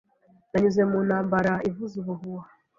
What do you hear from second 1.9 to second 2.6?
ubuhuha,